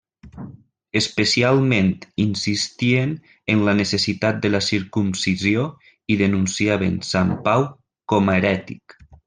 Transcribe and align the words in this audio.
Especialment 1.01 1.91
insistien 2.23 3.13
en 3.55 3.61
la 3.69 3.77
necessitat 3.81 4.41
de 4.47 4.53
la 4.55 4.63
circumcisió 4.71 5.67
i 6.15 6.19
denunciaven 6.25 6.99
Sant 7.13 7.39
Pau 7.49 7.71
com 8.15 8.35
a 8.37 8.41
herètic. 8.43 9.01